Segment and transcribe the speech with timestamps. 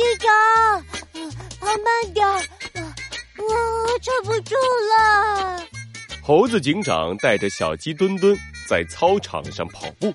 [0.00, 0.32] 警长，
[1.60, 2.26] 跑慢点，
[3.36, 4.54] 我撑不住
[4.88, 5.62] 了。
[6.22, 8.34] 猴子警长带着小鸡墩墩
[8.66, 10.14] 在操场上跑步，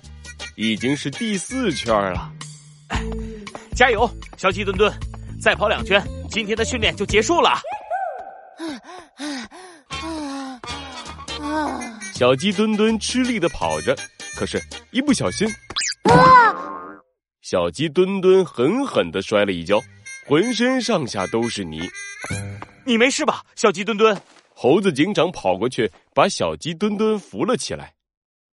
[0.56, 2.32] 已经是第四圈了。
[3.76, 4.92] 加油，小鸡墩墩，
[5.40, 7.60] 再跑两圈，今天的训练就结束了。
[12.12, 13.96] 小鸡墩墩吃力的跑着，
[14.36, 14.60] 可是，
[14.90, 15.48] 一不小心，
[17.48, 19.80] 小鸡墩墩狠狠的摔了一跤，
[20.26, 21.80] 浑身上下都是泥。
[22.84, 24.20] 你没事吧，小鸡墩墩？
[24.52, 27.94] 猴子警长跑过去，把小鸡墩墩扶了起来。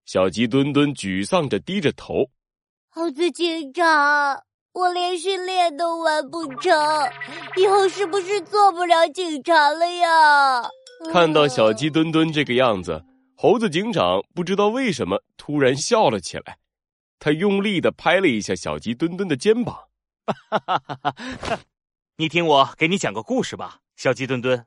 [0.06, 2.24] 小鸡墩墩沮丧着低着头。
[2.88, 4.40] 猴子警长，
[4.72, 6.72] 我连训练都完不成，
[7.56, 10.70] 以后是不是做不了警察了呀？
[11.12, 13.02] 看到小鸡墩墩这个样子。
[13.34, 16.56] 猴子警长不知道为什么突然笑了起来，
[17.24, 19.74] 他用力的拍了一下小鸡墩墩的肩膀。
[20.26, 21.00] 哈哈哈
[21.40, 21.58] 哈
[22.18, 24.62] 你听我给你讲个故事吧，小鸡墩墩。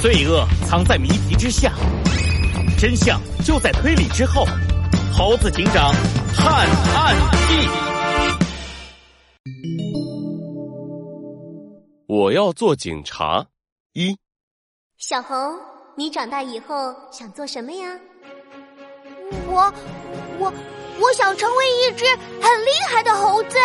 [0.00, 1.74] 罪恶藏在谜题之下，
[2.78, 4.46] 真相就在推理之后。
[5.12, 5.92] 猴子警长
[6.34, 7.14] 探案
[7.48, 7.68] 记。
[12.06, 13.46] 我要做警察。
[13.92, 14.16] 一，
[14.96, 15.34] 小猴，
[16.00, 18.00] 你长大以后想做什么呀？
[19.46, 19.70] 我，
[20.38, 20.50] 我，
[20.98, 22.06] 我想成为一只
[22.40, 23.58] 很厉害的猴子。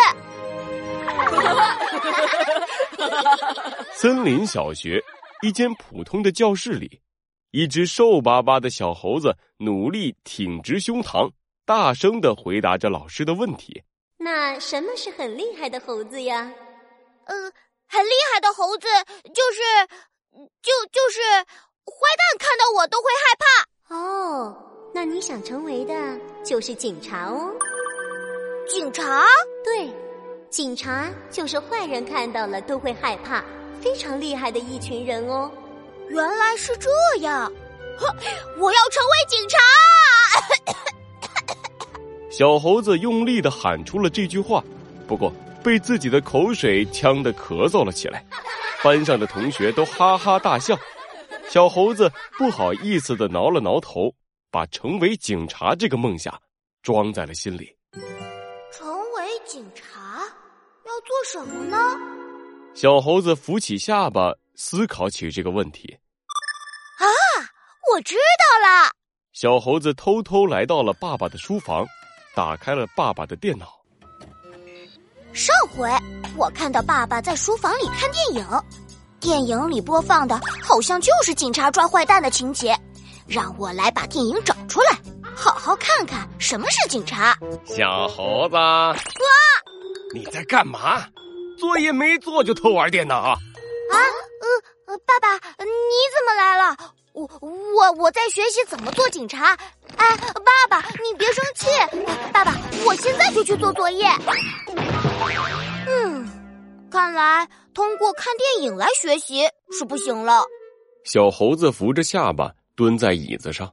[3.96, 5.02] 森林小学
[5.40, 7.00] 一间普通的教室里，
[7.52, 11.30] 一只瘦巴巴的小猴子努力挺直胸膛，
[11.64, 13.82] 大声的回答着老师的问题。
[14.18, 16.52] 那什么是很厉害的猴子呀？
[17.24, 17.34] 呃。
[17.88, 18.88] 很厉害的猴子，
[19.32, 19.62] 就是，
[20.60, 21.20] 就就是
[21.86, 23.94] 坏蛋看到我都会害怕。
[23.94, 24.56] 哦，
[24.92, 25.94] 那你想成为的
[26.44, 27.50] 就是警察哦。
[28.68, 29.24] 警察？
[29.64, 29.90] 对，
[30.50, 33.44] 警察就是坏人看到了都会害怕，
[33.80, 35.50] 非常厉害的一群人哦。
[36.08, 36.90] 原来是这
[37.20, 37.52] 样，
[38.58, 39.58] 我要成为警察！
[42.30, 44.62] 小猴子用力的喊出了这句话，
[45.06, 45.32] 不过。
[45.64, 48.24] 被自己的口水呛得咳嗽了起来，
[48.84, 50.78] 班上的同学都哈哈大笑。
[51.48, 54.12] 小猴子不好意思的挠了挠头，
[54.50, 56.40] 把成为警察这个梦想
[56.82, 57.74] 装在了心里。
[58.72, 60.18] 成为警察
[60.84, 61.76] 要做什么呢？
[62.74, 65.96] 小猴子扶起下巴，思考起这个问题。
[66.98, 67.06] 啊，
[67.92, 68.90] 我知道了！
[69.32, 71.86] 小猴子偷偷来到了爸爸的书房，
[72.34, 73.80] 打开了爸爸的电脑。
[75.32, 75.88] 上回
[76.36, 78.46] 我看到爸爸在书房里看电影，
[79.20, 80.40] 电影里播放的
[80.76, 82.78] 好像就是警察抓坏蛋的情节，
[83.26, 84.98] 让我来把电影找出来，
[85.34, 87.34] 好好看看什么是警察。
[87.64, 89.24] 小猴子，哥，
[90.12, 91.02] 你在干嘛？
[91.58, 93.16] 作业没做就偷玩电脑？
[93.16, 93.38] 啊，
[94.86, 95.32] 呃，爸爸，
[95.64, 95.70] 你
[96.14, 96.76] 怎么来了？
[97.14, 99.56] 我我我在学习怎么做警察。
[99.96, 101.68] 哎，爸爸，你别生气。
[102.34, 102.52] 爸爸，
[102.84, 104.06] 我现在就去做作业。
[105.88, 106.28] 嗯，
[106.90, 110.44] 看来通过看电影来学习是不行了。
[111.06, 113.72] 小猴子扶着下巴蹲在椅子上，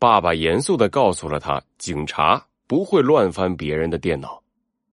[0.00, 4.41] 爸爸严肃的告诉了他：警察不会乱翻别人的电脑。